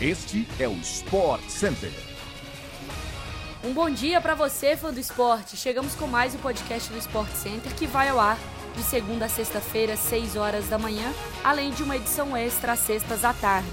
Este 0.00 0.46
é 0.60 0.68
o 0.68 0.74
Sport 0.74 1.42
Center. 1.48 1.90
Um 3.64 3.72
bom 3.72 3.90
dia 3.90 4.20
para 4.20 4.36
você, 4.36 4.76
fã 4.76 4.92
do 4.92 5.00
esporte. 5.00 5.56
Chegamos 5.56 5.96
com 5.96 6.06
mais 6.06 6.36
um 6.36 6.38
podcast 6.38 6.92
do 6.92 6.98
Sport 6.98 7.32
Center 7.32 7.74
que 7.74 7.84
vai 7.84 8.08
ao 8.08 8.20
ar 8.20 8.38
de 8.76 8.82
segunda 8.84 9.24
a 9.24 9.28
sexta-feira, 9.28 9.96
6 9.96 10.36
horas 10.36 10.68
da 10.68 10.78
manhã, 10.78 11.12
além 11.42 11.72
de 11.72 11.82
uma 11.82 11.96
edição 11.96 12.36
extra 12.36 12.74
às 12.74 12.78
sextas 12.78 13.24
à 13.24 13.32
tarde. 13.32 13.68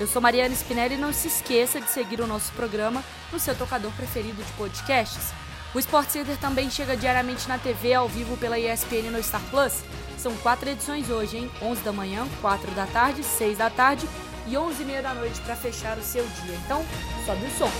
Eu 0.00 0.06
sou 0.06 0.22
Mariana 0.22 0.54
Spinelli 0.54 0.94
e 0.94 0.98
não 0.98 1.12
se 1.12 1.28
esqueça 1.28 1.78
de 1.78 1.90
seguir 1.90 2.22
o 2.22 2.26
nosso 2.26 2.50
programa 2.52 3.04
no 3.30 3.38
seu 3.38 3.54
tocador 3.54 3.92
preferido 3.92 4.42
de 4.42 4.52
podcasts. 4.52 5.30
O 5.74 5.78
Sport 5.78 6.08
Center 6.08 6.38
também 6.38 6.70
chega 6.70 6.96
diariamente 6.96 7.46
na 7.46 7.58
TV 7.58 7.92
ao 7.92 8.08
vivo 8.08 8.38
pela 8.38 8.58
ESPN 8.58 9.10
no 9.10 9.22
Star 9.22 9.42
Plus. 9.50 9.84
São 10.16 10.34
quatro 10.38 10.70
edições 10.70 11.10
hoje, 11.10 11.36
hein? 11.36 11.50
11 11.60 11.82
da 11.82 11.92
manhã, 11.92 12.26
4 12.40 12.70
da 12.70 12.86
tarde, 12.86 13.22
6 13.22 13.58
da 13.58 13.68
tarde 13.68 14.08
e 14.46 14.56
11 14.56 14.82
e 14.82 14.84
meia 14.86 15.02
da 15.02 15.14
noite 15.14 15.40
para 15.40 15.56
fechar 15.56 15.98
o 15.98 16.02
seu 16.02 16.24
dia. 16.24 16.54
Então, 16.64 16.84
sobe 17.24 17.44
o 17.44 17.50
som. 17.50 17.70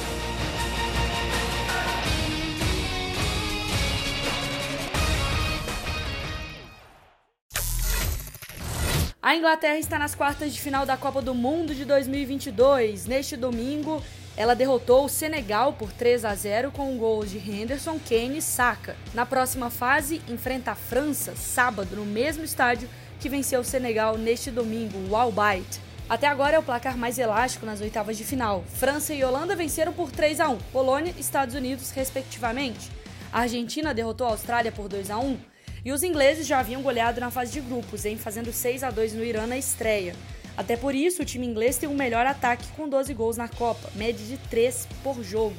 A 9.27 9.34
Inglaterra 9.34 9.77
está 9.77 9.98
nas 9.98 10.15
quartas 10.15 10.55
de 10.55 10.61
final 10.61 10.87
da 10.87 10.97
Copa 10.97 11.20
do 11.20 11.34
Mundo 11.34 11.75
de 11.75 11.84
2022. 11.84 13.06
Neste 13.06 13.37
domingo, 13.37 14.01
ela 14.37 14.55
derrotou 14.55 15.05
o 15.05 15.09
Senegal 15.09 15.73
por 15.73 15.91
3 15.91 16.25
a 16.25 16.33
0 16.33 16.70
com 16.70 16.97
gols 16.97 17.30
de 17.30 17.39
Henderson, 17.39 17.98
Kane 18.09 18.39
e 18.39 18.42
Saka. 18.42 18.95
Na 19.14 19.27
próxima 19.27 19.69
fase, 19.69 20.23
enfrenta 20.28 20.70
a 20.70 20.77
França, 20.77 21.34
sábado, 21.34 21.97
no 21.97 22.05
mesmo 22.05 22.45
estádio 22.45 22.89
que 23.19 23.28
venceu 23.28 23.62
o 23.62 23.64
Senegal 23.64 24.17
neste 24.17 24.51
domingo, 24.51 24.97
o 25.11 25.17
Albight. 25.17 25.80
Até 26.09 26.28
agora 26.28 26.55
é 26.55 26.59
o 26.59 26.62
placar 26.62 26.96
mais 26.96 27.19
elástico 27.19 27.66
nas 27.66 27.80
oitavas 27.80 28.16
de 28.16 28.23
final. 28.23 28.64
França 28.74 29.12
e 29.12 29.24
Holanda 29.24 29.56
venceram 29.56 29.92
por 29.92 30.12
3 30.12 30.38
a 30.38 30.48
1, 30.48 30.59
Polônia 30.72 31.12
e 31.17 31.20
Estados 31.20 31.56
Unidos, 31.56 31.91
respectivamente. 31.91 32.92
A 33.33 33.41
Argentina 33.41 33.92
derrotou 33.92 34.28
a 34.28 34.31
Austrália 34.31 34.70
por 34.70 34.89
2 34.89 35.11
a 35.11 35.19
1 35.19 35.36
e 35.84 35.91
os 35.91 36.05
ingleses 36.05 36.47
já 36.47 36.61
haviam 36.61 36.81
goleado 36.81 37.20
na 37.20 37.28
fase 37.28 37.55
de 37.55 37.61
grupos, 37.61 38.05
em 38.05 38.16
fazendo 38.16 38.53
6 38.53 38.84
a 38.84 38.91
2 38.92 39.14
no 39.14 39.25
Irã 39.25 39.48
na 39.48 39.58
estreia. 39.58 40.14
Até 40.56 40.77
por 40.77 40.94
isso, 40.94 41.22
o 41.22 41.25
time 41.25 41.44
inglês 41.44 41.77
tem 41.77 41.89
o 41.89 41.94
melhor 41.94 42.25
ataque 42.25 42.69
com 42.77 42.88
12 42.88 43.12
gols 43.12 43.36
na 43.36 43.48
Copa, 43.48 43.91
média 43.97 44.25
de 44.25 44.38
3 44.48 44.86
por 45.03 45.20
jogo. 45.25 45.56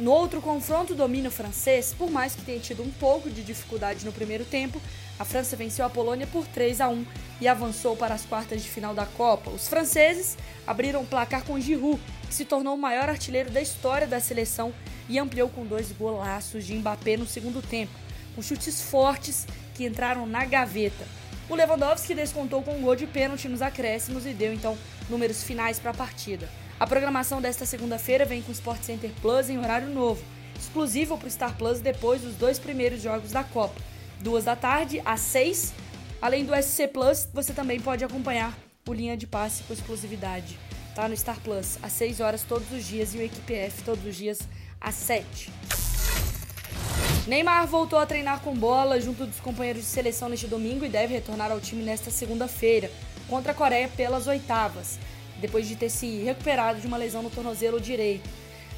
No 0.00 0.12
outro 0.12 0.40
confronto, 0.40 0.94
o 0.94 0.96
domínio 0.96 1.30
francês, 1.30 1.92
por 1.92 2.10
mais 2.10 2.34
que 2.34 2.40
tenha 2.40 2.58
tido 2.58 2.82
um 2.82 2.90
pouco 2.90 3.28
de 3.28 3.42
dificuldade 3.42 4.06
no 4.06 4.12
primeiro 4.12 4.46
tempo, 4.46 4.80
a 5.18 5.26
França 5.26 5.54
venceu 5.56 5.84
a 5.84 5.90
Polônia 5.90 6.26
por 6.26 6.46
3 6.46 6.80
a 6.80 6.88
1 6.88 7.04
e 7.38 7.46
avançou 7.46 7.94
para 7.94 8.14
as 8.14 8.24
quartas 8.24 8.62
de 8.62 8.68
final 8.70 8.94
da 8.94 9.04
Copa. 9.04 9.50
Os 9.50 9.68
franceses 9.68 10.38
abriram 10.66 11.02
o 11.02 11.06
placar 11.06 11.44
com 11.44 11.60
Giroud, 11.60 12.00
que 12.26 12.32
se 12.32 12.46
tornou 12.46 12.76
o 12.76 12.78
maior 12.78 13.10
artilheiro 13.10 13.50
da 13.50 13.60
história 13.60 14.06
da 14.06 14.18
seleção 14.20 14.72
e 15.06 15.18
ampliou 15.18 15.50
com 15.50 15.66
dois 15.66 15.92
golaços 15.92 16.64
de 16.64 16.74
Mbappé 16.76 17.18
no 17.18 17.26
segundo 17.26 17.60
tempo, 17.60 17.92
com 18.34 18.40
chutes 18.40 18.80
fortes 18.80 19.46
que 19.74 19.84
entraram 19.84 20.24
na 20.24 20.46
gaveta. 20.46 21.06
O 21.46 21.54
Lewandowski 21.54 22.14
descontou 22.14 22.62
com 22.62 22.74
um 22.74 22.80
gol 22.80 22.96
de 22.96 23.06
pênalti 23.06 23.50
nos 23.50 23.60
acréscimos 23.60 24.24
e 24.24 24.32
deu 24.32 24.54
então 24.54 24.78
números 25.10 25.42
finais 25.42 25.78
para 25.78 25.90
a 25.90 25.94
partida. 25.94 26.48
A 26.80 26.86
programação 26.86 27.42
desta 27.42 27.66
segunda-feira 27.66 28.24
vem 28.24 28.40
com 28.40 28.48
o 28.48 28.54
Sport 28.54 28.82
Center 28.82 29.10
Plus 29.20 29.50
em 29.50 29.58
horário 29.58 29.90
novo, 29.90 30.24
exclusivo 30.58 31.18
para 31.18 31.28
o 31.28 31.30
Star 31.30 31.54
Plus 31.54 31.78
depois 31.78 32.22
dos 32.22 32.34
dois 32.36 32.58
primeiros 32.58 33.02
jogos 33.02 33.32
da 33.32 33.44
Copa. 33.44 33.78
Duas 34.18 34.44
da 34.44 34.56
tarde 34.56 35.02
às 35.04 35.20
seis. 35.20 35.74
Além 36.22 36.42
do 36.42 36.54
SC 36.54 36.88
Plus, 36.88 37.28
você 37.34 37.52
também 37.52 37.78
pode 37.78 38.02
acompanhar 38.02 38.56
o 38.88 38.94
linha 38.94 39.14
de 39.14 39.26
passe 39.26 39.62
com 39.64 39.74
exclusividade. 39.74 40.58
Tá 40.94 41.06
no 41.06 41.14
Star 41.14 41.38
Plus, 41.40 41.78
às 41.82 41.92
6 41.92 42.18
horas 42.18 42.42
todos 42.42 42.72
os 42.72 42.84
dias 42.84 43.14
e 43.14 43.18
o 43.18 43.22
Equipe 43.22 43.54
F 43.54 43.82
todos 43.84 44.04
os 44.04 44.16
dias 44.16 44.40
às 44.80 44.94
7. 44.94 45.52
Neymar 47.26 47.66
voltou 47.66 47.98
a 47.98 48.06
treinar 48.06 48.40
com 48.40 48.56
bola 48.56 48.98
junto 48.98 49.26
dos 49.26 49.38
companheiros 49.38 49.82
de 49.82 49.88
seleção 49.88 50.30
neste 50.30 50.46
domingo 50.46 50.84
e 50.84 50.88
deve 50.88 51.14
retornar 51.14 51.52
ao 51.52 51.60
time 51.60 51.82
nesta 51.82 52.10
segunda-feira, 52.10 52.90
contra 53.28 53.52
a 53.52 53.54
Coreia 53.54 53.88
pelas 53.88 54.26
oitavas, 54.26 54.98
depois 55.40 55.66
de 55.66 55.76
ter 55.76 55.90
se 55.90 56.22
recuperado 56.22 56.80
de 56.80 56.86
uma 56.86 56.96
lesão 56.96 57.22
no 57.22 57.30
tornozelo 57.30 57.80
direito. 57.80 58.28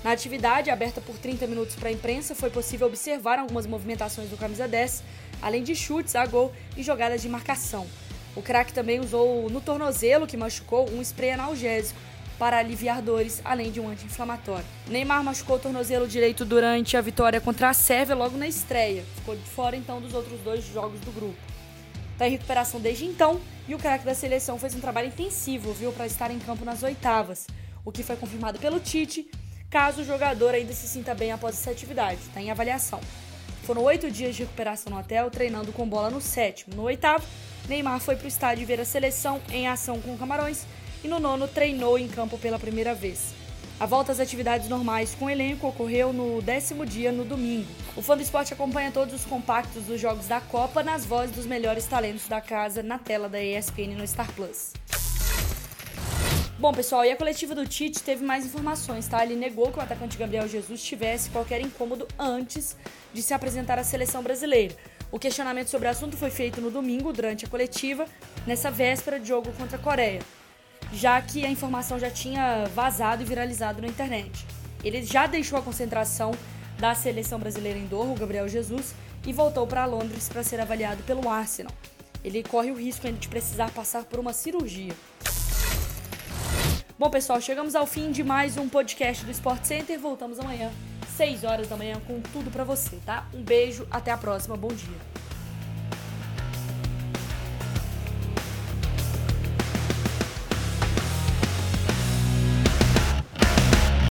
Na 0.04 0.10
atividade, 0.10 0.70
aberta 0.70 1.00
por 1.00 1.16
30 1.16 1.46
minutos 1.46 1.76
para 1.76 1.88
a 1.88 1.92
imprensa, 1.92 2.34
foi 2.34 2.50
possível 2.50 2.88
observar 2.88 3.38
algumas 3.38 3.66
movimentações 3.66 4.28
do 4.28 4.36
camisa 4.36 4.66
10, 4.66 5.02
além 5.40 5.62
de 5.62 5.76
chutes 5.76 6.16
a 6.16 6.26
gol 6.26 6.52
e 6.76 6.82
jogadas 6.82 7.22
de 7.22 7.28
marcação. 7.28 7.86
O 8.34 8.42
craque 8.42 8.72
também 8.72 8.98
usou 8.98 9.48
no 9.48 9.60
tornozelo 9.60 10.26
que 10.26 10.36
machucou 10.36 10.90
um 10.90 11.00
spray 11.02 11.32
analgésico 11.32 12.00
para 12.38 12.58
aliviar 12.58 13.00
dores, 13.00 13.40
além 13.44 13.70
de 13.70 13.78
um 13.78 13.88
anti-inflamatório. 13.88 14.64
Neymar 14.88 15.22
machucou 15.22 15.56
o 15.56 15.60
tornozelo 15.60 16.08
direito 16.08 16.44
durante 16.44 16.96
a 16.96 17.00
vitória 17.00 17.40
contra 17.40 17.68
a 17.68 17.74
Sérvia 17.74 18.16
logo 18.16 18.36
na 18.36 18.48
estreia. 18.48 19.04
Ficou 19.16 19.36
de 19.36 19.44
fora 19.44 19.76
então 19.76 20.00
dos 20.00 20.14
outros 20.14 20.40
dois 20.40 20.64
jogos 20.64 20.98
do 21.00 21.12
grupo. 21.12 21.36
Está 22.22 22.28
em 22.28 22.36
recuperação 22.36 22.80
desde 22.80 23.04
então 23.04 23.40
e 23.66 23.74
o 23.74 23.78
craque 23.78 24.04
da 24.04 24.14
seleção 24.14 24.56
fez 24.56 24.76
um 24.76 24.80
trabalho 24.80 25.08
intensivo, 25.08 25.72
viu, 25.72 25.90
para 25.90 26.06
estar 26.06 26.30
em 26.30 26.38
campo 26.38 26.64
nas 26.64 26.84
oitavas, 26.84 27.48
o 27.84 27.90
que 27.90 28.04
foi 28.04 28.14
confirmado 28.14 28.60
pelo 28.60 28.78
Tite, 28.78 29.28
caso 29.68 30.02
o 30.02 30.04
jogador 30.04 30.54
ainda 30.54 30.72
se 30.72 30.86
sinta 30.86 31.16
bem 31.16 31.32
após 31.32 31.58
essa 31.58 31.72
atividade. 31.72 32.20
Está 32.20 32.40
em 32.40 32.48
avaliação. 32.48 33.00
Foram 33.64 33.82
oito 33.82 34.08
dias 34.08 34.36
de 34.36 34.44
recuperação 34.44 34.92
no 34.92 35.00
hotel, 35.00 35.32
treinando 35.32 35.72
com 35.72 35.84
bola 35.84 36.10
no 36.10 36.20
sétimo. 36.20 36.76
No 36.76 36.82
oitavo, 36.82 37.26
Neymar 37.68 37.98
foi 37.98 38.14
para 38.14 38.26
o 38.26 38.28
estádio 38.28 38.64
ver 38.68 38.80
a 38.80 38.84
seleção 38.84 39.40
em 39.50 39.66
ação 39.66 40.00
com 40.00 40.16
Camarões 40.16 40.64
e 41.02 41.08
no 41.08 41.18
nono 41.18 41.48
treinou 41.48 41.98
em 41.98 42.06
campo 42.06 42.38
pela 42.38 42.56
primeira 42.56 42.94
vez. 42.94 43.34
A 43.82 43.86
volta 43.86 44.12
às 44.12 44.20
atividades 44.20 44.68
normais 44.68 45.12
com 45.12 45.24
o 45.24 45.28
elenco 45.28 45.66
ocorreu 45.66 46.12
no 46.12 46.40
décimo 46.40 46.86
dia, 46.86 47.10
no 47.10 47.24
domingo. 47.24 47.66
O 47.96 48.00
Fã 48.00 48.16
do 48.16 48.22
Esporte 48.22 48.52
acompanha 48.52 48.92
todos 48.92 49.12
os 49.12 49.24
compactos 49.24 49.82
dos 49.82 50.00
jogos 50.00 50.28
da 50.28 50.40
Copa 50.40 50.84
nas 50.84 51.04
vozes 51.04 51.34
dos 51.34 51.46
melhores 51.46 51.84
talentos 51.84 52.28
da 52.28 52.40
casa 52.40 52.80
na 52.80 52.96
tela 52.96 53.28
da 53.28 53.42
ESPN 53.42 53.96
no 53.98 54.06
Star 54.06 54.30
Plus. 54.34 54.72
Bom, 56.60 56.72
pessoal, 56.72 57.04
e 57.04 57.10
a 57.10 57.16
coletiva 57.16 57.56
do 57.56 57.66
Tite 57.66 58.04
teve 58.04 58.24
mais 58.24 58.46
informações, 58.46 59.08
tá? 59.08 59.24
Ele 59.24 59.34
negou 59.34 59.72
que 59.72 59.80
o 59.80 59.82
atacante 59.82 60.16
Gabriel 60.16 60.46
Jesus 60.46 60.80
tivesse 60.80 61.28
qualquer 61.30 61.60
incômodo 61.60 62.06
antes 62.16 62.76
de 63.12 63.20
se 63.20 63.34
apresentar 63.34 63.80
à 63.80 63.82
seleção 63.82 64.22
brasileira. 64.22 64.76
O 65.10 65.18
questionamento 65.18 65.70
sobre 65.70 65.88
o 65.88 65.90
assunto 65.90 66.16
foi 66.16 66.30
feito 66.30 66.60
no 66.60 66.70
domingo, 66.70 67.12
durante 67.12 67.46
a 67.46 67.48
coletiva, 67.48 68.06
nessa 68.46 68.70
véspera 68.70 69.18
de 69.18 69.26
jogo 69.26 69.50
contra 69.54 69.76
a 69.76 69.80
Coreia 69.80 70.20
já 70.92 71.20
que 71.22 71.44
a 71.44 71.50
informação 71.50 71.98
já 71.98 72.10
tinha 72.10 72.66
vazado 72.74 73.22
e 73.22 73.24
viralizado 73.24 73.80
na 73.80 73.88
internet. 73.88 74.46
Ele 74.84 75.02
já 75.02 75.26
deixou 75.26 75.58
a 75.58 75.62
concentração 75.62 76.32
da 76.78 76.94
seleção 76.94 77.38
brasileira 77.38 77.78
em 77.78 77.86
Doha, 77.86 78.12
o 78.12 78.14
Gabriel 78.14 78.48
Jesus, 78.48 78.94
e 79.26 79.32
voltou 79.32 79.66
para 79.66 79.84
Londres 79.86 80.28
para 80.28 80.42
ser 80.42 80.60
avaliado 80.60 81.02
pelo 81.04 81.28
Arsenal. 81.28 81.72
Ele 82.24 82.42
corre 82.42 82.70
o 82.70 82.74
risco 82.74 83.06
ainda 83.06 83.18
de 83.18 83.28
precisar 83.28 83.70
passar 83.70 84.04
por 84.04 84.18
uma 84.18 84.32
cirurgia. 84.32 84.92
Bom, 86.98 87.10
pessoal, 87.10 87.40
chegamos 87.40 87.74
ao 87.74 87.86
fim 87.86 88.12
de 88.12 88.22
mais 88.22 88.56
um 88.56 88.68
podcast 88.68 89.24
do 89.24 89.30
Sport 89.32 89.64
Center. 89.64 89.98
Voltamos 89.98 90.38
amanhã, 90.38 90.70
6 91.16 91.42
horas 91.42 91.68
da 91.68 91.76
manhã, 91.76 92.00
com 92.06 92.20
tudo 92.20 92.50
para 92.50 92.64
você, 92.64 92.96
tá? 93.04 93.26
Um 93.34 93.42
beijo, 93.42 93.86
até 93.90 94.10
a 94.12 94.16
próxima, 94.16 94.56
bom 94.56 94.68
dia. 94.68 95.11